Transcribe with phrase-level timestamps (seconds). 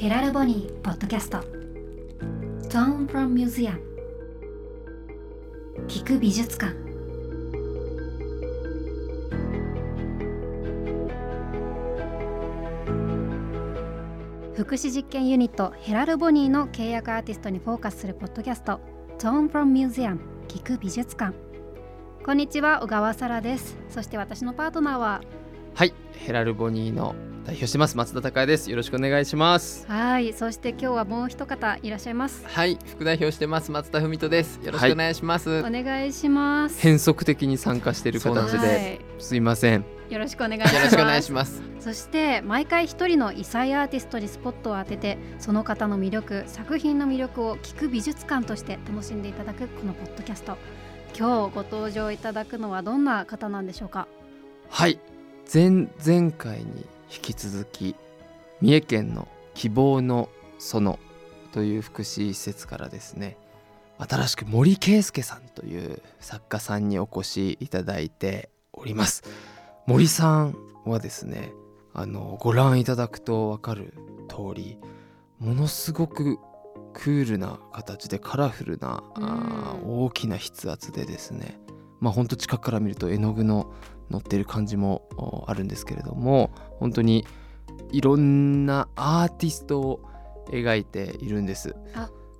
[0.00, 1.40] ヘラルボニーポッドキャスト。
[2.70, 3.78] Tone from Museum
[5.88, 6.72] 聞く美術館。
[14.54, 18.80] 福祉実験ユニットヘラルボニーの契約アーティストにフォーカスするポッドキャスト。
[19.18, 21.36] Tone from Museum 聞く美術館。
[22.24, 23.76] こんにちは小川沙羅です。
[23.90, 25.20] そして私のパートナーは？
[25.74, 27.14] はいヘラルボニーの
[27.50, 27.96] 代表してます。
[27.96, 28.70] 松田孝也です。
[28.70, 29.84] よろしくお願いします。
[29.88, 30.32] はい。
[30.32, 32.44] そして今日はもう一方いらっしゃいます。
[32.46, 32.78] はい。
[32.86, 33.72] 副代表してます。
[33.72, 34.60] 松田文人です。
[34.62, 36.80] よろしくお願いします、お願いします。
[36.80, 39.20] 変則的に参加している形はでい。
[39.20, 39.84] すいません。
[40.10, 40.74] よろしくお願いします。
[40.76, 41.60] よろしくお願いします。
[41.80, 50.56] そして毎回一人の異彩アーティストにスポットを当ててその方の魅力作品の魅力を聞く美術館として楽しんでいただくこのポッドキャスト。
[51.18, 54.06] 今日ご登場いただくのはどんな方なんでしょうか？
[54.68, 55.00] はい。
[55.52, 57.96] 前々回に引き続き
[58.60, 60.98] 三重県の希望の園
[61.52, 63.36] という福祉施設からですね
[63.98, 69.22] 新しく森圭介さんという作家さんにお越しいただいております。
[69.86, 71.52] 森さんはですね
[71.92, 73.94] あのご覧いただくと分かる
[74.28, 74.78] 通り
[75.38, 76.38] ものすごく
[76.92, 81.58] クールな形でカラフルな、あー大きな筆圧でですね
[82.00, 83.72] まあほんと近くから見ると絵の具の
[84.10, 87.26] 乗ってる感じもおあるんですけれども本当に
[87.92, 90.00] いろんなアーティストを
[90.50, 91.76] 描いているんです。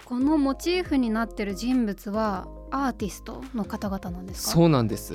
[0.05, 4.53] このモチーフになってる人物はアーティストの方々なんですか？
[4.53, 5.15] そうなんです。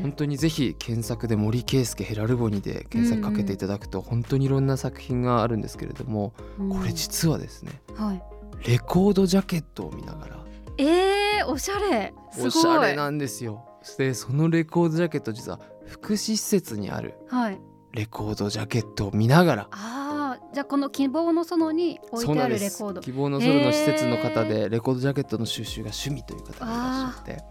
[0.00, 8.22] 本当にぜひ検索で森圭介ヘラルボニで検索かけていただくと本当にいろんな作品があるんですけれどもこれ実はですねはい。
[8.68, 10.36] レコードジャケットを見ながら
[10.78, 12.14] えー、おしゃれ。
[12.32, 12.48] すごい。
[12.48, 13.64] おしゃれなんですよ。
[13.98, 17.14] でそのレコードジャケット実は福祉施設にある。
[17.28, 17.60] はい。
[17.92, 19.68] レコードジャケットを見ながら。
[19.70, 23.00] あーじゃあこの希望の園に置いてあるレコード。
[23.00, 27.44] 希望のソロの施設の方でレコードジャケットの収集が趣味という方がいらっしゃって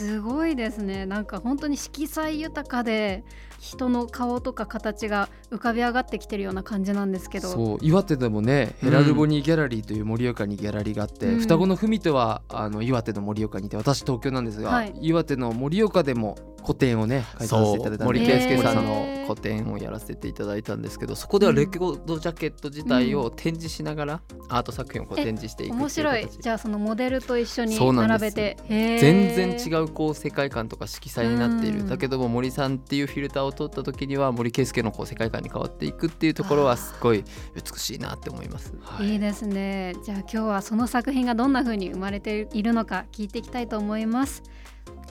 [0.00, 1.04] すごいですね。
[1.04, 3.22] なんか本当に色彩豊かで
[3.58, 7.48] 人の顔とか形が浮かび上がってきてるような感じなんですけど。
[7.48, 11.40] そう岩手でもねヘラルボニーギャラリーという盛岡にギャラリーがあって、うん。
[11.40, 14.94] 双子の文とはあの岩手の盛岡にいて私東京なんですが、はい。
[15.00, 26.22] 岩手の盛岡でも個展をね開催させそていただいた森圭介さんの個展をやらせていただいたんですけどそこではレコードジャケット自体を展示しながらアート作品をこうえ展示していくっていう面白い。
[26.22, 28.56] 形じゃあそのモデルと一緒に並べて。
[28.68, 31.78] 全然違うこう世界観とか色彩になっていうん。
[31.84, 38.74] るだけども森さんっていうフィルターを通った時には森圭介のこう世界観に変わっていくっていうところはすごい美しいなって思います。
[38.82, 39.12] はい。
[39.12, 39.94] いいですね。
[40.04, 44.42] じゃあ今日はその作品がどんな風に生まれているのか聞いていきたいと思います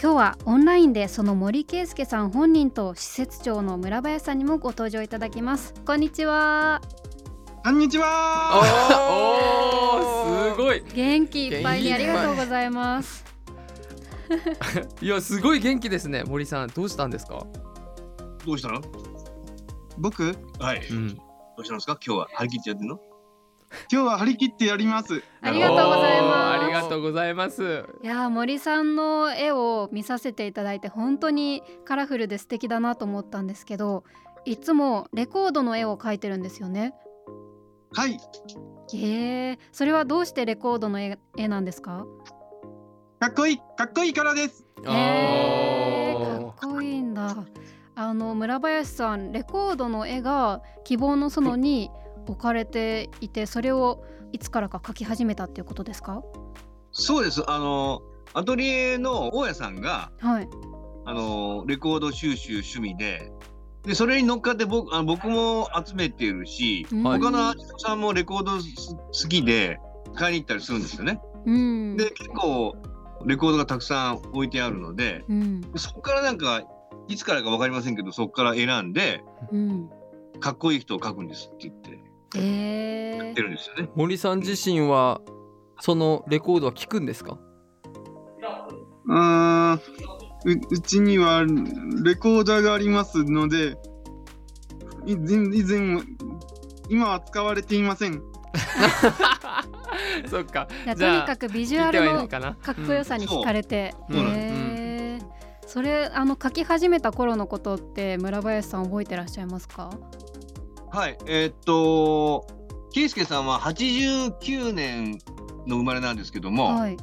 [0.01, 6.81] 今日はオンラインでその森圭介さん本人と施設長の村林さんにもご登場いただきますこんにちは
[7.63, 8.61] こんにちは。
[9.91, 13.25] おーすごい元気いっぱいにありがとうございます
[15.01, 17.45] いやすごい元気ですね森さんどうしたんですか、
[18.45, 18.81] どうしたの？
[19.97, 20.81] 僕、はい。
[20.89, 21.17] どうん、
[21.57, 21.99] うしたんですか？
[22.05, 22.99] 今日は張り切ってやってんの？
[23.91, 25.21] 今日は張り切ってやります。
[25.41, 26.63] ありがとうございます。
[26.63, 27.85] ありがとうございます。
[28.03, 34.03] いやー森さんの絵を見させていただいて本当にカラフルで素敵だなと思ったんですけど
[34.45, 36.93] いつもレコードの絵を描いてるんですよね？
[37.93, 38.19] はい。
[38.95, 42.05] えー、それはどうしてレコードの絵絵なんですか？
[43.19, 44.65] かっこいい、かっこいいからです。
[44.83, 44.91] えー、
[46.45, 46.59] おー。
[46.59, 47.35] かっこいいんだ。
[47.95, 51.91] あの村林さんレコードの絵が希望の園に
[52.29, 56.21] 置かれていてそれをいつからか描き始めたっていうことですか？
[56.91, 57.43] そうです。
[57.49, 58.01] あの
[58.33, 60.49] アトリエの大家さんがはい
[61.05, 63.31] あのレコード収集趣味で。
[63.83, 69.79] でそれに乗っかって僕あの僕も集めてるし、うん他のアーティストさんもレコードす好きで
[70.15, 71.21] 買いに行ったりするんですよね。
[71.45, 72.75] うんで結構
[73.25, 76.61] レコードがたくさん置いてあるので、うんそこからなんか
[77.07, 79.89] いつからか分かりませんけどそこから選んでうん
[80.41, 81.71] かっこいい人を描くんですって
[82.37, 83.89] やってるんですよね。
[83.95, 85.21] 森さん自身は
[85.79, 87.37] そのレコードは聞くんですか？
[89.05, 89.73] うーん。
[89.73, 89.79] う
[90.71, 91.43] うちには
[92.03, 93.75] レコーダーがありますので
[95.05, 96.01] 以前以前
[96.89, 98.21] 今は使われていません。
[100.29, 100.67] そっか。
[100.85, 102.37] いやじゃあとにかくビジュアルのか
[102.71, 104.23] っこよさに惹かれて、うんそう。
[104.23, 104.33] なん。
[104.33, 105.25] ですへー。
[105.67, 109.89] それあの書き始めた頃のことって村林さん覚えてらっしゃいますか？
[110.91, 112.47] はい、えーっと、
[112.91, 115.19] 圭介さんは89年
[115.67, 116.97] の生まれなんですけども、はい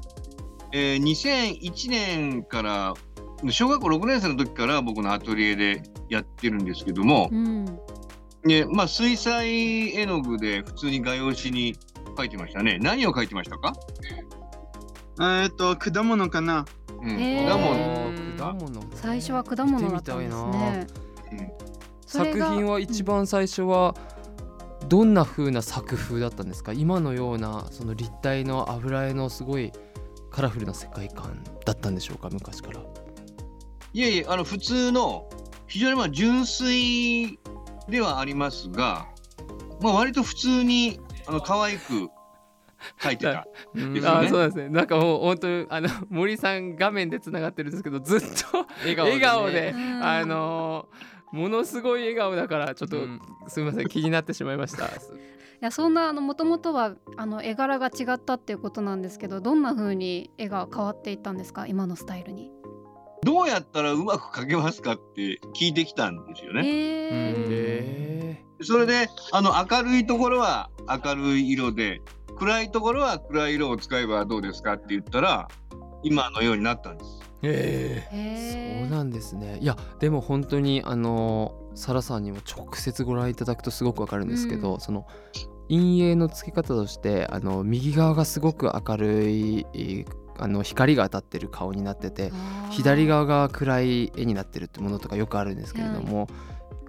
[0.72, 2.94] えー2001年から、
[3.50, 7.64] 小学校6年生の時から僕のアトリエでやってるんですけども、うん
[8.44, 11.76] ね、まあ水彩絵の具で普通に画用紙に
[12.16, 12.78] 描いてましたね。
[12.80, 13.72] 何を描いてましたか？
[15.20, 16.64] えっと、果物かな。
[17.02, 18.82] うん、へー果物。
[18.94, 20.86] 最初は果物だったんですね。
[21.28, 21.46] それが
[22.06, 23.94] 作品は一番最初は
[24.88, 26.72] どんな風な作風だったんですか？
[26.72, 29.72] 今のようなその立体の油絵のすごい
[30.30, 32.28] カラフルな世界観だったんでしょうか？
[32.30, 32.80] 昔から。
[33.92, 35.28] いえいえ、あの普通の
[35.66, 37.38] 非常にまあ純粋
[37.88, 39.06] ではありますが、
[39.80, 42.08] まあ割と普通にあの可愛く
[43.00, 43.46] 描いてた。
[43.74, 44.00] ですよね。
[44.06, 44.68] あそうですね。
[44.68, 48.26] なんかもう本当にあの森さん画面でつながってるんですけどずっと
[48.84, 50.04] 笑笑顔でうん。
[50.04, 50.88] あの
[51.32, 53.20] ものすごい笑顔だからちょっと、うん。
[53.48, 54.86] すみません気になってしまいました。
[55.56, 61.66] いやそんなあの元々はあの絵柄が違ったっていうことなんですけどどんな風に絵が変わっていったんですか？
[61.66, 62.50] 今のスタイルに。
[63.22, 66.62] どうやったらうまく描けますかって聞いてきたんですよね。
[66.64, 67.46] えー。
[67.48, 70.70] へそれであの明るいところは
[71.04, 72.00] 明るい色で
[72.38, 75.48] 暗いところは暗い色を使えばどうですかって言ったら
[76.02, 77.20] 今のようになったんです。
[77.48, 79.58] えそうなんですね。
[79.60, 84.80] いやでも本当にあのサラさんにも直接ご覧いただくとすごくわかるんですけど、うん。
[84.80, 85.06] その
[85.68, 89.66] 陰影の付け方としてあの右側がすごく明るい
[90.38, 92.30] あの光が当たってる顔になってて
[92.70, 96.28] 左側が暗い絵になってるってものとかよくあるんですけれども、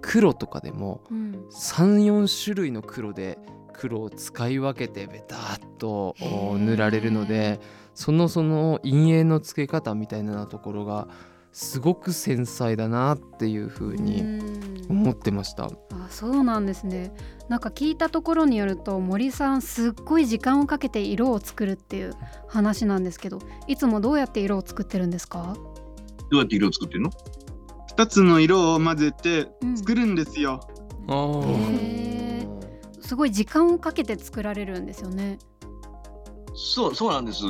[0.00, 1.44] 黒とかでもうん。
[1.50, 3.38] 34種類の黒で
[3.72, 7.60] 黒を使い分けてベターっと塗られるので
[7.98, 11.08] そのその陰影の付け方みたいなところが
[11.50, 15.64] すごく繊細だなっていうふうにうん思ってました。
[15.64, 15.70] あ
[16.08, 17.12] そうなんですね
[17.48, 22.14] なんか聞いたところによると森さんすっごい時間をかけて色を作るっていう
[22.46, 25.56] 話なんですけどいつもどうやって色を作ってるんですか、
[26.30, 27.10] どうやって色を作ってるの？
[27.88, 30.60] 二つの色を混ぜてうん作るんですよ。
[31.08, 32.46] あーへ
[33.00, 35.40] すごい時間をかけて作られるんですよね。
[36.54, 37.42] そうそうなんです。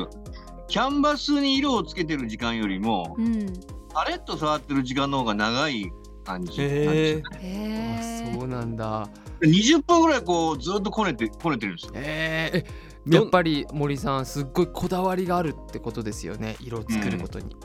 [0.68, 3.46] キャンバスに色をつけてる時間よりもうん、
[3.92, 5.90] パレット触ってる時間の方が長い
[6.24, 8.38] 感じなんですよへねえ。
[8.38, 9.08] そうなんだ。
[9.40, 11.92] 20分ぐらいこうずっとこねてこねてるんですよ。
[11.94, 12.64] え
[13.08, 17.56] やっぱり森さんすっごいこだわりがあるってことですよね色を作ることに。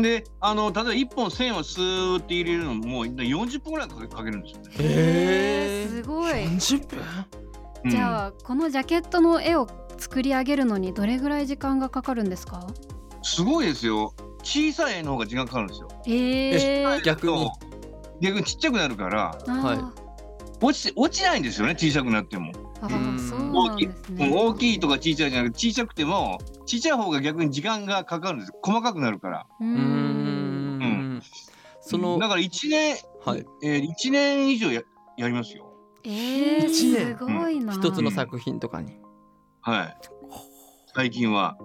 [0.00, 4.70] であの例えば1本線をスーって入れるのももう40分ぐらいかけかけるんですよね。
[4.78, 6.32] へーすごい。
[6.32, 7.00] 40分？
[7.00, 12.66] うんじゃあこのジャケットの絵を作り上げるのにどれぐらい時間がかかるんですか？
[13.22, 14.14] すごいですよ。
[14.42, 15.88] 小さい絵の方が時間かかるんですよ。
[16.06, 17.50] えー、逆に？
[18.20, 19.92] 逆にちっちゃくなるからは
[20.62, 22.52] 落ちて落ちないんですよね小さくなっても。
[22.80, 24.30] あうんーそうなんですね。
[24.34, 29.46] 大きいとか小さいじゃなくて小さくても小さい方が逆に時間がかかるんです細かくなるから。
[29.60, 31.22] ううーんん
[31.80, 34.82] そのだから1年、はいえー、1年以上や
[35.16, 35.72] やりますよ。
[36.04, 37.72] えー、一年すごいな。
[37.74, 38.98] 一つの作品とかに
[39.66, 39.96] はい。
[40.94, 41.58] 最近は。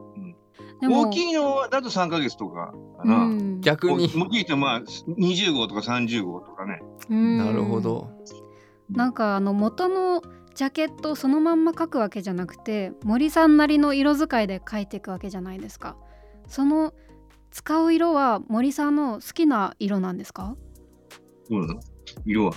[0.81, 3.15] でも大きいのだと3ヶ月とかかな。
[3.25, 6.81] うん逆に大きい人はまあ20号とか30号とかね。
[7.11, 8.09] うんなるほど
[8.89, 10.23] なんかあの元の
[10.55, 15.95] ジャケットをそのまんま描くわけじゃなくて森さんなりの色使いで描いていくわけじゃないですか
[16.47, 16.93] その
[17.51, 20.55] 使う色は森さんの好きな色なんですか？
[21.51, 21.79] うん。
[22.25, 22.53] 色は。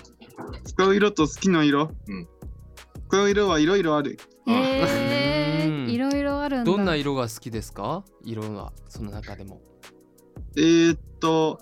[0.64, 1.90] 使う色と好きな色？
[2.09, 2.28] うん
[3.08, 4.18] 使う色はいろいろある。
[4.49, 6.70] えいろいろあるんだ。
[6.70, 8.04] どんな色が好きですか？
[8.23, 9.61] 色がその中でも。
[10.56, 11.61] えー、っと、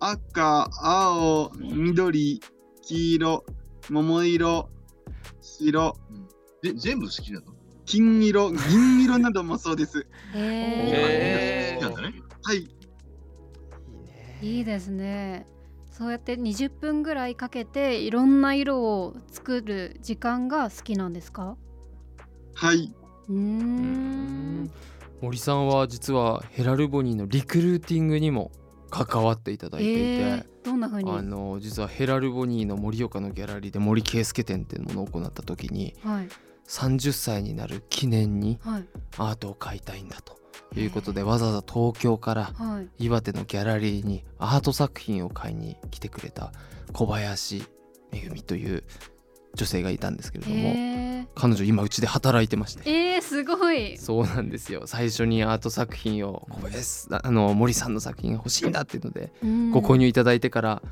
[0.00, 2.40] 赤、青、緑、
[2.82, 3.44] 黄色、
[3.90, 4.70] 桃色、
[5.40, 5.96] 白、
[6.62, 7.46] で全部好きなの？
[7.84, 10.06] 金色、銀色などもそうです。
[10.34, 11.84] へへー。
[11.84, 12.22] 好きなんだね。
[12.42, 12.68] はい。
[14.40, 15.46] いいですね
[15.98, 21.56] そうやって20分ぐらいかけていろんな色を作る時間が好きなんですか？
[22.54, 22.94] はい。
[23.28, 24.70] うーん。
[25.20, 28.52] 森さんは実はヘラルボニーのリクルーティングにも
[28.90, 31.10] 関わっていただいていて、えー、どんな風に？
[31.10, 36.28] あの実はヘラルボニーの盛岡のギャラリーで森圭介展っていうものを行った時にはい。
[36.68, 38.84] 30歳になる記念にはい。
[39.16, 40.37] アートを買いたいんだと
[40.76, 43.04] いうことでわざわざ東京からはい。
[43.04, 46.52] 岩手のギャラリーにアート作品を買いに来てくれた
[46.92, 47.64] 小林
[48.12, 48.84] めぐみという
[49.54, 52.82] 女性がいたんですけれども、え彼女今うちで働いてまして。
[52.84, 53.96] ー、えー、すごい。
[53.96, 54.82] そうなんですよ。
[54.86, 59.70] 最初にアート作品を小林あの森さんの作品が欲しいんだっていうのでうん。
[59.70, 60.82] ご購入いただいてから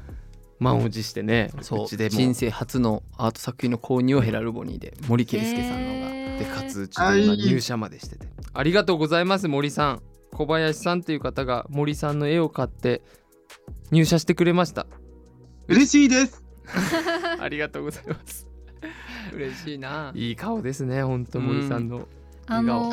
[0.59, 1.85] 満を持してねそう。
[1.85, 2.11] うちでも。
[2.11, 8.27] 人生初のアート作品の購入をヘラルボニーで森圭介さんのが、でかつうちで今入社までしてて。
[8.53, 10.03] ありがとうございます森さん。
[10.33, 13.03] 小林さんという方が森さんの絵を買って
[13.91, 14.87] 入社してくれました。
[15.69, 16.45] 嬉しいです。
[17.41, 18.47] ありがとうございます。
[19.35, 20.13] 嬉しいな。
[20.15, 22.07] いい顔ですね本当森さんの
[22.47, 22.91] あの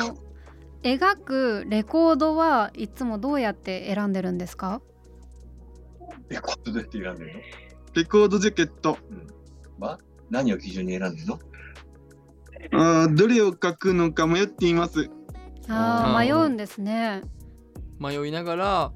[0.82, 4.82] 描くレコードはいつもどうやって選んでるんですか？
[6.28, 7.40] レコードどうやって選んでるの？
[7.94, 8.98] レコードジャケット。
[9.78, 9.98] は
[10.30, 11.38] 何を基準に選んでるの？
[12.72, 15.10] あーどれを書くのか迷っています。
[15.68, 17.22] あー迷うんですね
[17.98, 18.92] 迷いながら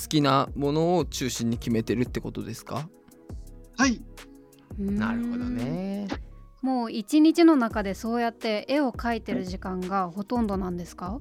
[0.00, 2.88] 好きなものを中心に決めてるってことですか？
[3.76, 4.02] はい。
[4.78, 6.06] なるほどね
[6.62, 11.18] もう一日の中でそうやって絵を描いてる時間がほとんどなんですか？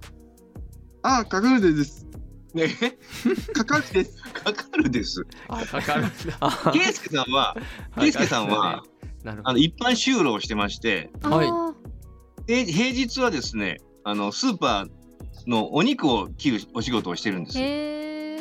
[1.04, 2.06] あー、かかるです。
[2.54, 2.68] ね？
[3.54, 4.22] かかるです。
[4.34, 5.26] かかるです。
[5.48, 6.06] あかかる
[6.74, 7.56] ケイスケさんは、
[8.00, 8.84] ケイスケさんは、
[9.26, 9.50] なるほど。
[9.50, 12.66] あの一般就労をしてまして、はい。
[12.72, 17.68] 平日はですね、あのスーパーのお肉を切るお仕事をしてるんですーよ。
[17.68, 18.38] へ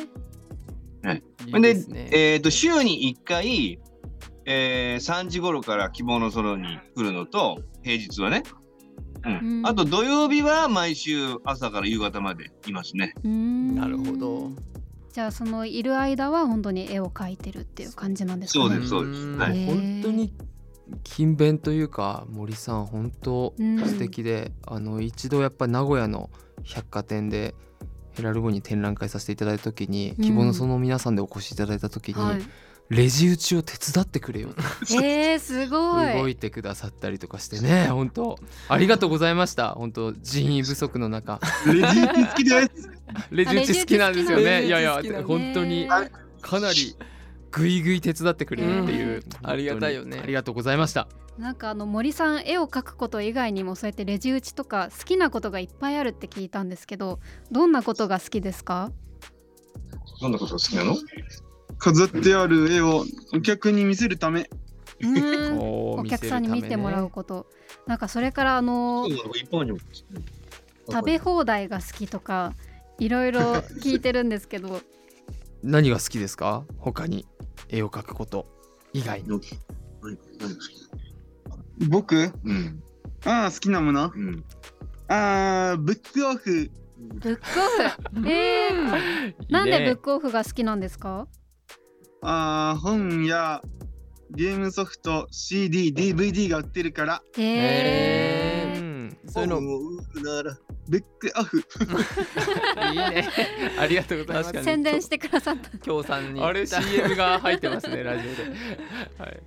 [1.03, 1.15] ー。
[1.15, 1.57] い。
[1.57, 3.79] いでえっ、と週に1回、
[4.45, 8.43] えー、3時頃から希望の園に来るのと平日はね、
[9.25, 9.57] うん。
[9.59, 9.67] うん。
[9.67, 13.15] あと土曜日は毎週朝から夕方までいますね。
[13.23, 13.75] うーん。
[13.75, 14.51] なるほど。
[15.11, 18.65] じゃあそのいる間は本当に絵を描いてるっていう感じなんですかね。
[18.65, 19.25] そうですそうです。
[19.25, 19.65] んはい。
[19.65, 20.33] 本当に
[21.03, 23.79] 勤勉というか森さん本当うん。
[23.79, 26.29] 素敵で、あの一度やっぱ名古屋の
[26.63, 27.55] 百貨店で
[28.13, 30.23] ヘラルゴに展覧会させていただいた時に、うん。
[30.23, 32.41] 希望のその皆さんでお越しいただいた時に、はい。
[32.89, 34.61] レジ打ちを手伝ってくれよと
[35.03, 36.13] えー、すごい。
[36.13, 38.37] 動いてくださったりとかしてね本当。
[38.69, 39.69] ありがとうございました。
[39.69, 41.39] 本当人員不足の中。
[41.65, 42.89] レジ打ち好きです。
[43.31, 44.65] レジ打ち好きなんですよね。
[44.67, 45.87] いやいや本当に
[46.41, 46.95] かなり
[47.55, 49.07] ぐいぐい手伝ってくれるっていう、
[49.43, 49.49] うん。
[49.49, 50.19] ありがたいよね。
[50.21, 51.07] ありがとうございました。
[51.37, 57.19] なんかあの森さん絵を描くこと以外にもそうやってレジ打ちとか好きなことがいっぱいあるって聞いたんですけど
[57.51, 58.91] どんなことが好きですか？
[60.21, 60.95] どんなことが好きなの？
[61.77, 64.49] 飾ってある絵をお客に見せるため。
[65.59, 67.47] お客さんに見てもらうこと、
[67.85, 69.09] なんかそれからあの
[70.89, 72.53] 食べ放題が好きとか
[72.97, 73.41] いろいろ
[73.81, 74.79] 聞いてるんですけど
[75.67, 76.63] 何が好きですか？
[76.77, 77.25] 他に。
[77.69, 78.45] 絵を描くこと。
[78.93, 79.27] 以外に。
[79.29, 81.89] 何何何が好き？
[81.89, 82.31] 僕？
[82.43, 82.83] うん。
[83.25, 84.11] ああ、好きなもの？
[84.15, 84.43] うん。
[85.07, 86.69] ああ、ブックオフ。
[86.97, 87.41] ブック
[88.15, 88.29] オフ？
[88.29, 91.27] えー、なんでブックオフが好きなんですか？
[92.21, 93.61] ああ、本や
[94.31, 98.49] ゲームソフト、CD、DVD が売ってるから、へえへー。
[98.49, 98.54] うん
[99.27, 99.61] そういうの。
[100.23, 100.57] なら
[100.87, 101.57] ブックオフ。
[101.57, 103.27] いいね。
[103.79, 104.63] ありがとうございます。
[104.63, 105.77] 宣伝してくださった。
[105.79, 106.41] 協賛に。
[106.41, 108.43] あれ CM が入ってますね ラジオで。
[109.17, 109.43] はい。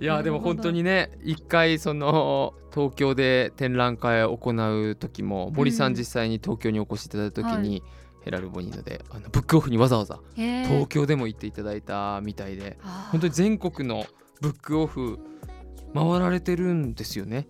[0.00, 7.82] いやでも本当にね一回その東京で展覧会を行う時も森さうんん実際に東京にお越しいただいた時はに、
[8.22, 12.78] ヘラルボニーノであのブックオフにわざわざ東京でも行っていただいたみたいで
[13.10, 14.06] 本当に全国の
[14.40, 15.18] ブックオフ
[15.94, 17.48] 回られてるんですよね。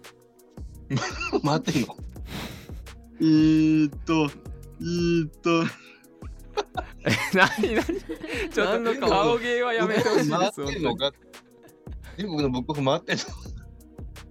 [1.43, 1.97] 待ってんの？
[3.21, 4.31] えーっと、
[4.81, 5.65] えーっと、
[7.05, 7.85] え何何？
[8.51, 9.11] ちょっと顔？
[9.11, 11.13] 顔芸はやめてほしい回ですってんのか？
[12.17, 13.23] 全国のブックオフ回ってんの？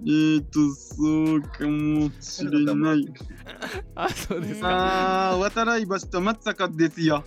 [0.02, 3.06] えーっと、そうかもしれない。
[3.96, 4.70] あそうですか。
[4.70, 7.24] ああ、渡来橋と松坂ですよ。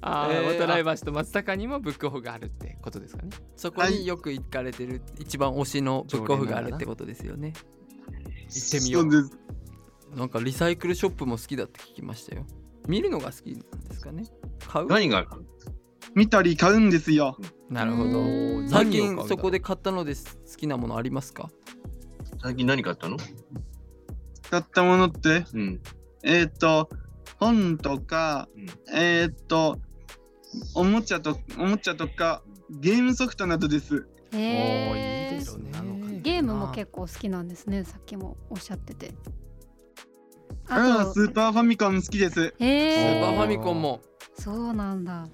[0.00, 3.30] あえーー渡来橋と松坂にもブックオフがあるってことですかね。
[3.56, 7.52] そこによく行かれてる一番推しのブックオフがあるってことですよね
[8.48, 9.02] 行ってみよう。
[9.02, 9.38] そうです。
[10.14, 12.46] なんかリサイクルショップも好きだって聞きましたよ。
[12.88, 14.24] 見るのが好きなんですかね。
[14.66, 14.86] 買う？
[14.86, 15.28] 何がある？
[16.14, 17.36] 見たり買うんですよ。
[17.68, 18.20] なるほど。
[18.20, 18.68] うん。
[18.68, 20.20] 最近そこで買ったので好
[20.56, 21.50] きなものありますか？
[22.42, 23.16] 最近何買ったの？
[24.50, 25.80] 買ったものって、うん。
[26.22, 26.88] えーっと、
[27.38, 28.66] 本とか、うん。
[28.94, 29.78] えーっと、
[30.74, 34.06] おもちゃと、おもちゃとか、ゲームソフトなどです。
[34.32, 34.38] おー。
[34.38, 35.72] へーいいですね
[36.26, 39.14] ゲームも結構好きなんですねさっきもおっしゃってて。
[40.68, 42.34] ああ、あとスーパーファミコン好きです。
[42.34, 44.00] スへえーパーファミコンも。
[44.38, 45.28] そうなんだ。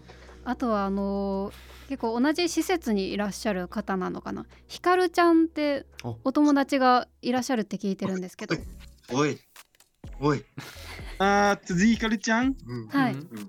[0.45, 4.47] あとはあのー結構同じ施設にいらっしゃる方なのかな。
[4.67, 8.57] ひかるちゃんっておお友達がいらっしゃるって聞いてるんですけど。
[9.13, 9.39] おい。
[10.21, 10.45] おい。
[11.19, 12.55] ああ、辻井ひかるちゃん？
[12.91, 13.15] はい。
[13.15, 13.49] うん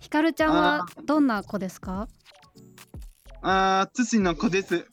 [0.00, 2.08] ひかるちゃんはどんな子ですか？
[3.42, 4.86] ああ、津市の子です。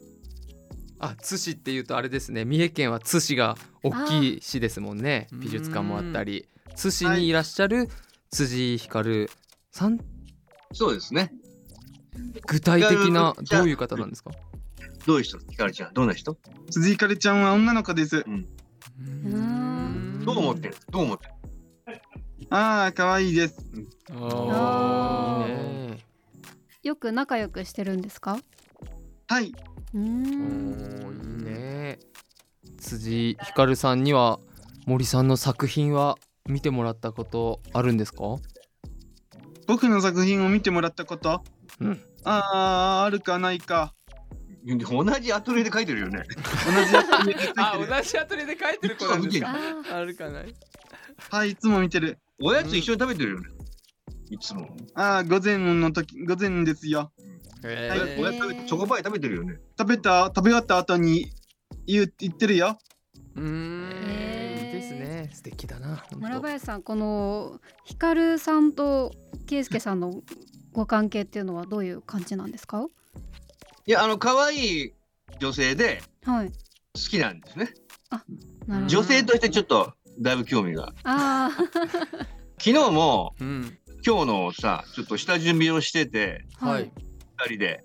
[1.00, 2.46] あ津市っていうとあれですね。
[2.46, 5.28] 三重県は津市が大きい市ですもんね。
[5.32, 6.48] 美術館もあったり。
[6.76, 7.90] 津市にいらっしゃる
[8.32, 9.30] 辻ひかる
[9.72, 10.00] さん。
[10.74, 11.34] そうですね。
[12.48, 14.32] 具体的などういう方なんですか？
[15.08, 15.40] どういう人？
[15.40, 15.94] ひかるちゃん。
[15.94, 16.38] どんな人？
[16.70, 18.20] 辻井ひかるちゃんは女の子です。
[18.20, 18.46] ん。
[20.26, 20.76] どう思ってる？
[20.92, 22.02] どう思ってる？
[22.50, 23.58] ああ、かわいいです。
[24.12, 25.48] あー。
[25.48, 26.00] いいね
[26.84, 28.40] よく仲良くしてるんですか？
[29.28, 29.54] はい。
[29.94, 32.00] うんーいいね
[32.78, 34.40] 辻ひかるさんには
[34.86, 36.18] 森さんの作品は
[36.48, 38.38] 見てもらったことあるんですか？
[39.68, 41.44] 僕の作品を見てもらったこと？
[41.80, 43.94] うんあー、あるかないか。
[44.66, 46.24] 同じアトリエで書いてるよね。
[46.66, 49.56] 同じやつ見てるあ同じアトリエで書いてる子なんですか？
[49.94, 50.54] あるかない？
[51.30, 52.20] はい、いつも見てる。
[52.42, 53.48] おやつ一緒に食べてるよね。
[54.32, 54.68] いつも。
[54.96, 57.12] あー、午前の時、午前ですよ。
[57.64, 59.60] えはいおやつ食べてチョコパイ食べてるよね。
[59.78, 61.32] 食べた、食べ終わった後に
[61.86, 62.78] 言う言ってるよ。
[63.36, 63.90] うーん。
[64.66, 65.30] いいですね。
[65.34, 69.14] 素敵だな村林さんこのひかるさんと
[69.48, 70.22] 圭介さんの
[70.72, 72.86] ご関係っていうのはどういう感じなんですか？
[73.86, 74.94] いや、あの、可愛い
[75.40, 76.48] 女性ではい。
[76.50, 76.54] 好
[77.10, 77.74] きなんですね。
[78.10, 78.26] なる
[78.68, 78.88] ほど。
[78.88, 80.94] 女性としてちょっとだいぶ興味が。
[81.04, 81.50] あ
[82.58, 83.78] 昨日もうん。
[84.06, 86.92] 今日のさ、ちょっと下準備をしてて、あはい。
[86.96, 87.09] 二
[87.46, 87.84] 人で。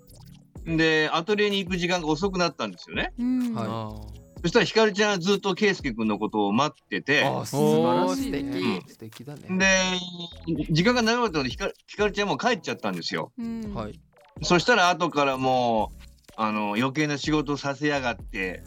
[0.65, 3.13] で、アトリエに行く時間が遅くなったんですよね。
[3.19, 3.53] うん。
[3.53, 3.65] はい。
[3.67, 8.81] あそしたらひかるちゃんはずっと圭介君のことを待ってて、素晴らしいね。
[8.85, 9.47] 素素敵だね。
[9.57, 13.31] で、時間が長かったのでひかひかるちゃんも帰っちゃったんですよ。
[13.39, 13.73] うん。
[13.73, 13.99] はい。
[14.43, 16.03] そしたら後からもう、
[16.37, 18.63] あの、余計な仕事させやがって、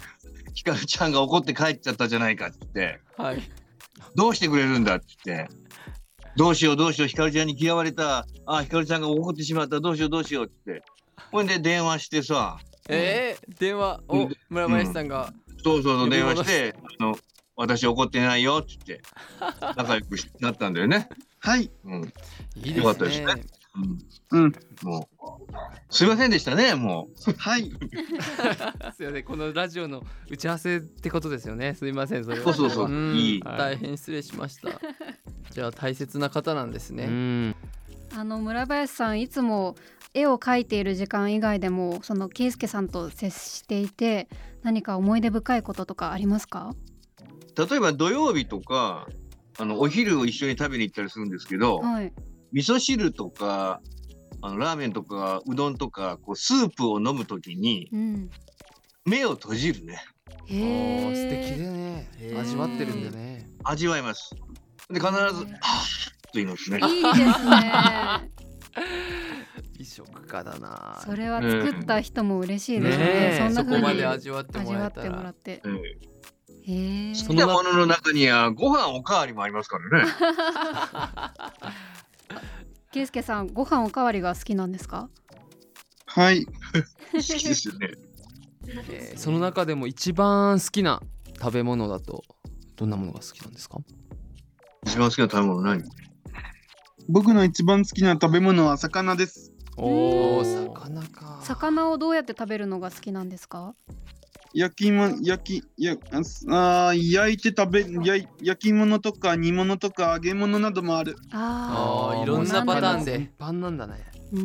[0.53, 3.43] ひかるちゃんが怒って帰っちゃったじゃないかって言って、はい。
[4.17, 5.55] どうしてくれるんだって言って、
[6.37, 10.83] どうしようどうしよう、ひかるちゃんに嫌われた、あ、ひかるちゃんが怒ってしまった、どうしようどうしようって。
[11.33, 12.59] ほんで電話してさ、
[12.89, 14.37] えー、電話をうん。
[14.49, 15.33] 村林さんが、
[15.63, 17.19] そうそうそう、電話戻しして、あの、
[17.57, 18.77] 私怒ってないよって。
[18.87, 21.09] 言って、仲良くなったんだよね。
[21.41, 21.71] はい。
[21.85, 22.13] うん。
[22.57, 23.27] いいよかったですね
[24.33, 24.45] うん。
[24.45, 24.53] うん。
[24.83, 25.25] もう、
[25.91, 27.33] すいませんでしたね、もう。
[27.39, 27.71] はい。
[28.97, 32.87] すいませんこのラジオの打ち合わせってことですよねすいませんそれはそうそうそう。
[32.87, 33.41] うんいい。
[33.41, 34.81] はい大変失礼しました
[35.51, 37.57] じゃあ大切な方なんですうね、ん
[38.17, 39.77] あの村林さんいつも
[40.15, 44.29] 絵を描いている時間以外でもその圭介さんと接していて
[44.63, 46.75] 何か思い出深いこととかありますか？
[47.69, 49.09] 例えば土曜日とか、
[49.59, 52.13] あの、お昼を一緒に食べに行ったりするんですけど、はい
[52.53, 53.81] 味噌汁とか、
[54.41, 58.31] あのラーメンとかうどんとかこうスープを飲むときにうん。
[59.05, 60.05] 目を閉じるね。
[60.29, 61.11] おへー。
[61.11, 62.39] え素敵でね。
[62.39, 63.49] 味わってるんだね。
[63.65, 64.35] 味わいます。
[64.91, 66.79] で必ず「はぁ」と言いますね。
[66.79, 68.31] いいですね。
[69.79, 71.01] 美食家だな。
[71.05, 73.05] それは作った人も嬉しいですね。
[73.05, 73.39] ねえ。
[73.39, 75.83] そんな風にそこまで味わってもらってうん
[76.69, 80.11] 好きなものの中にはご飯おかわりもありますからね
[82.93, 85.09] 圭介さんご飯おかわりが好きなんですか？
[86.07, 86.47] はい。
[87.13, 87.91] 好きですよね
[88.91, 91.03] えーその中でも一番好きな
[91.41, 92.23] 食べ物だと
[92.77, 93.79] どんなものが好きなんですか？
[94.87, 95.83] 一番好きな食べ物何？
[97.09, 99.53] 僕の一番好きな食べ物は魚です。
[99.79, 101.41] おーお魚か。
[101.43, 103.75] 魚をどうやって食べるのが好きなんですか？
[104.55, 111.17] 焼きも焼きやあー焼いて食べ焼い焼き物とか煮物とか揚げ物などもある。
[111.33, 113.13] ああーいろんなパターンで。
[113.19, 114.05] 全般なんだね。
[114.33, 114.43] ーうー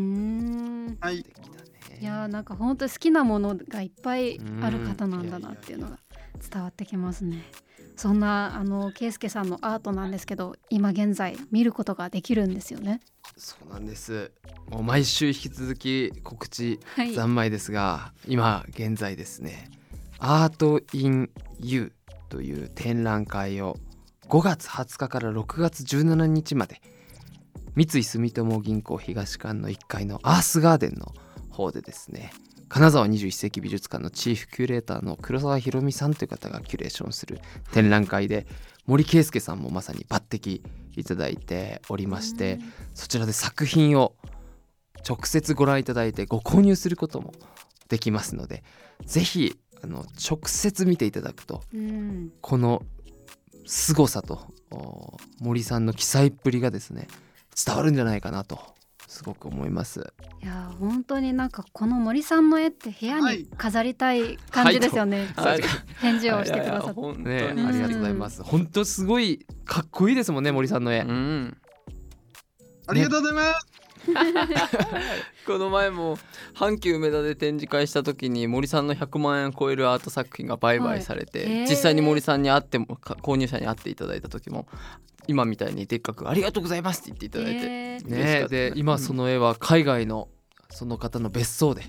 [0.91, 0.97] ん。
[0.99, 1.19] はい。
[1.19, 5.99] いやーなんか本当に好きなものがいっぱいある方なんだなっていうのが
[6.51, 7.41] 伝わってきますね。
[7.95, 13.01] そんなあの啓輔さんのアートなんですけど今現在見ることができるんですよね。
[13.38, 14.32] そうなんです
[14.69, 16.79] もう毎週引き続き告知
[17.15, 19.69] 三昧ですが今現在ですね
[20.19, 21.29] アート・イン・
[21.60, 23.77] ユーという展覧会を
[24.29, 26.82] 5月20日から6月17日まで
[27.75, 31.13] 三井住友銀行東館の1階のアースガーデンの
[31.49, 32.32] 方でですね
[32.73, 37.39] 金沢21世紀美術館のチーフキュレーターの黒沢博美さんという方がキュレーションする
[37.71, 38.47] 展覧会で
[38.88, 40.59] 森圭介さんもまさに抜擢
[40.95, 42.57] いただいておりまして
[42.95, 44.15] そちらで作品を
[45.07, 47.36] 直接ご覧いただいてご購入することも
[47.89, 48.63] できますので
[49.05, 52.31] ぜひあの直接見ていただくとうん。
[52.41, 52.81] この
[53.67, 57.07] 凄さとお森さんの記載っぷりがですね
[57.55, 58.57] 伝わるんじゃないかなと
[59.07, 60.13] すごく思います。
[60.41, 65.31] いやー本当になんかこの森さんの絵って部屋にはい飾りたい感じですよね。
[65.35, 65.61] はい
[66.01, 67.01] 返事をしてくださって。
[67.01, 68.43] ね、うんありがとうございます。
[68.43, 71.01] 本当すごいかっこいいですもんね森さんの絵。
[71.01, 71.57] うん
[72.87, 73.67] ありがとうございます。
[75.47, 76.17] この前も
[76.53, 84.67] 阪急梅田で展示会した時に森さんの100万円を超えるアート作品が売買されて、はいへー実際に森さんに会ってもか購入者に会っていただいた時も
[85.27, 88.07] 今みたいにでっかく「ありがとうございます」って言っていただいて、えー。
[88.43, 90.29] ねで今その絵は海外の
[90.69, 91.83] その方の別荘で、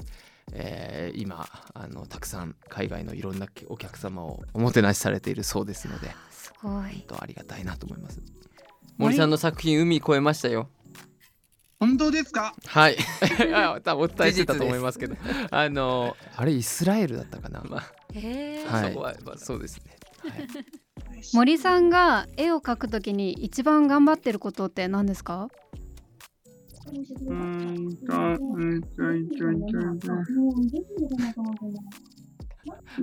[0.53, 7.05] えー今あのたくさん海外のいろんなお客様をおもてなしされているそうですのです本ごい。
[7.07, 8.21] 当ありがたいなと思います。
[8.99, 10.69] 森さんの作品海越えましたよ。
[11.81, 12.55] 本当ですか？
[12.67, 12.97] はい。
[13.55, 15.17] あ多分お伝えしてたと思いますけど。
[15.51, 18.71] あのあれイスラエルだったかな、まあへー。
[18.71, 18.93] はい。
[18.93, 19.99] そこはまあそうですね、はい
[21.33, 25.49] 森さんが絵を描くときに一番頑張ってることって何ですか？
[27.27, 27.97] うーん。
[28.07, 28.13] と、
[28.55, 30.13] うんと、いといといと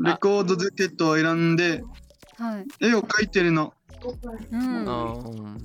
[0.03, 1.83] レコードジャケットを選んで、
[2.37, 3.73] はい、絵を描いてるの。
[4.51, 5.57] うん、あうん。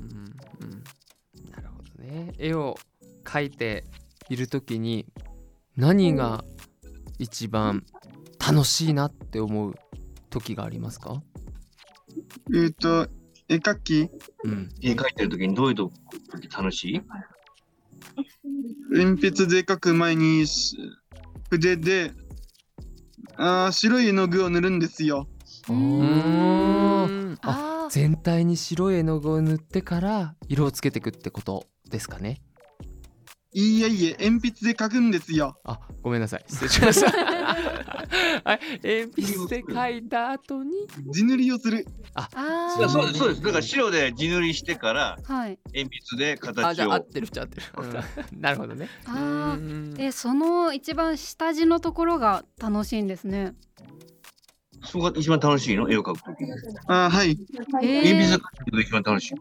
[1.51, 2.33] なるほどね。
[2.39, 2.77] 絵を
[3.25, 3.85] 描いて
[4.29, 5.07] いる時に
[5.77, 6.45] 何が
[7.19, 7.85] 一番
[8.39, 9.75] 楽しいなって思う
[10.31, 11.23] 時がありますか？
[12.55, 13.09] えっ、と、
[13.49, 14.11] 絵描き、
[14.45, 14.69] うん。
[14.81, 15.95] 絵描いてる時にどういうとこ？
[16.57, 17.01] 楽しい？
[18.91, 20.77] 鉛筆で描く前にし
[21.51, 22.13] 筆で
[23.37, 25.29] あー白い絵の具を塗るんですよ。
[27.91, 32.41] 全体に白い絵の具を塗ってから色をつけていくってことですかね
[33.59, 35.57] いいえいえ、鉛筆で描くんですよ。
[35.65, 36.45] あごめんなさい。
[36.47, 37.11] 失礼しました。
[38.45, 38.61] はい。
[38.85, 40.73] 鉛筆で描いた後に。
[41.11, 41.87] 地塗りをする。
[42.15, 42.29] あ
[42.79, 43.19] いやーそうです。
[43.19, 43.41] そうです。
[43.43, 45.59] だから白で地塗りしてからはい。
[45.75, 46.75] 鉛筆であ形を。
[46.75, 47.67] じゃあ合ってるっちゃ合ってる。
[47.79, 47.95] うん。
[48.43, 48.91] なるほどね。
[49.07, 49.59] あー。
[49.59, 49.95] うん。
[49.99, 53.55] えその一番下地のところが楽しいんですね。
[54.85, 55.91] そこが一番楽しいの？
[55.91, 56.53] 絵を描く時に。
[56.89, 57.31] あーはい。
[57.31, 59.35] へ鉛筆で描ーくのが一番楽しい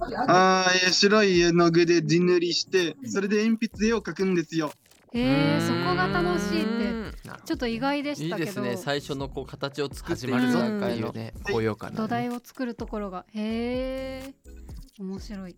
[0.00, 4.72] あーえー白い絵の具で地塗りして、それで鉛筆絵を描くんですよ。
[5.12, 7.16] へーそこが楽しいって。
[7.44, 8.50] ちょっと意外でいしたけど。
[8.50, 8.76] いですね。
[8.76, 13.24] 最初のこう形を作っていく始まるぞうんっていうね高揚感土のね台を作るところが。
[13.32, 14.34] へえ
[14.98, 15.56] 面白い。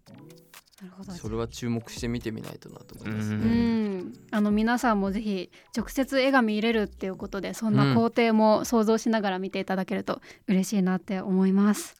[0.80, 1.12] なるほど。
[1.12, 3.98] それは注目して見てみないとなと思いますううん。
[3.98, 11.96] ん、あの皆さんもぜひ直接絵が見れるっていうことでそんな工程も想像しながら見ていただけると嬉しいなって思います。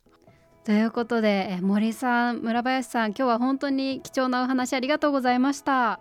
[0.68, 5.92] ということでえ森さん村林さん今日は本当に貴重なお話ありがとうございました。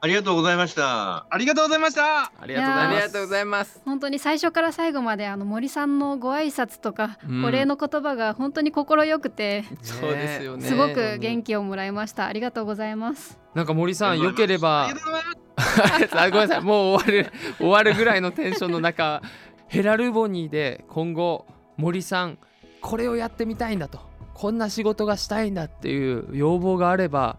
[0.00, 2.32] ありがとうございましたありがとうございました。
[2.40, 12.24] ありがとうございますありがとうございます本当に最初から最後まであの森さんのご挨拶とか、うんお礼の言葉が本当に心よくて、そうですよねすごく元気をもらいました。
[12.24, 13.38] ありがとうございます。
[13.54, 19.20] なんか森さん良ければごめんなさいもう終わる終わるぐらいのテンションの中
[19.68, 22.38] ヘラルボニーで今後森さん
[22.86, 23.98] これをやってみたいんだと。
[24.32, 27.38] こんな仕事がしたいんだっていう要望があれば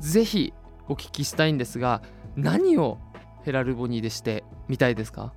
[0.00, 0.54] ぜひ
[0.88, 2.02] お聞きしたいんですが
[2.36, 2.98] 何を
[3.44, 5.32] ヘラルボニーでしてみたいですか？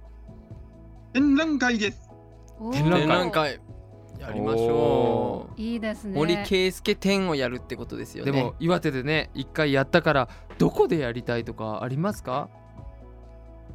[1.13, 2.09] 展覧会です。
[2.71, 3.59] 展覧会展覧会。
[4.19, 5.61] やりましょう。
[5.61, 6.17] いいですね。
[6.17, 8.31] 森圭介展をやるってことですよね。
[8.31, 12.49] でも岩手でね一回やったからどこでやりたいとかありますか？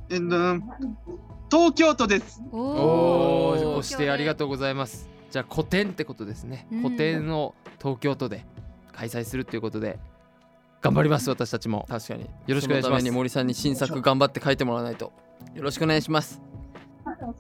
[0.08, 0.26] えっと、
[1.50, 2.42] 東京都です。
[2.50, 3.60] おおー。
[3.60, 6.82] おご指定ありがととうございますじゃあ個展ってことですね、うん。
[6.82, 8.44] 個展を東京都で
[8.92, 9.98] 開催するっていうことで
[10.82, 11.86] 頑張ります私たちも。
[11.88, 12.22] 確かに。
[12.22, 12.88] よろしくお願いします。
[12.88, 15.12] そのために森さんに新作頑張って書いてもらわないと。
[15.54, 16.40] よろしくお願いします。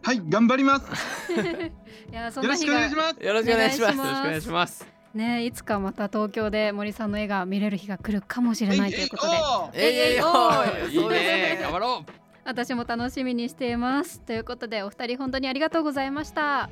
[0.02, 0.86] はい、頑張ります。
[1.32, 1.34] う。
[2.10, 3.24] いやそんよろしくお願いします。
[3.24, 3.94] よろしくお願いします。
[3.94, 4.06] お願いします。
[4.06, 4.86] よろしくお願いします。
[5.14, 9.26] ねいつかまた東京で森さんの絵が見れる日が来るかもしれないということ
[9.72, 9.80] で。
[9.82, 12.12] えいおいえいね頑張ろう
[12.44, 14.20] 私も楽しみにしています。
[14.20, 16.68] ということでお二人本当にありがとうございました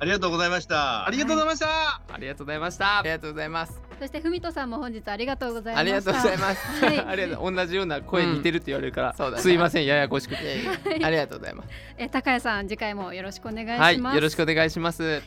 [0.00, 1.06] ありがとうございました。
[1.06, 2.00] ありがとうございました。
[2.10, 2.98] ありがとうございました。
[3.00, 3.82] ありがとうございます。
[3.98, 6.84] そしてふみとさんも本日ありがとうございましたありがとうございます。
[6.86, 6.98] はい。
[7.00, 7.54] ありがとう。
[7.54, 11.04] 同じような声似てるって言われるから、すいませんややこしくて。
[11.04, 11.68] ありがとうございます。
[11.98, 15.22] え高谷さん次回もよろしくお願いします、はいよろしくお願いします。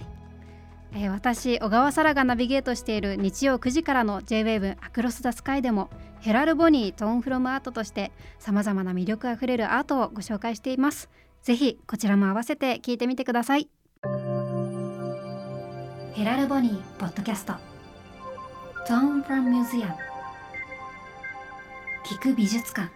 [0.96, 11.10] えー私小川沙羅がナビゲートしている日曜9時からの J-WAVE アクロス・ザ・スカイでもヘラル・ボニートーン・フロム・アートとしてさまざまな魅力あふれるアートをご紹介しています。
[11.44, 13.68] ぜひこちらも合わせて聞いてみてください
[16.16, 17.54] ヘラル・ボニーポッドキャスト。
[18.88, 19.96] ゾーン・フロム・ミュージアム。
[22.06, 22.92] 聞く美術館。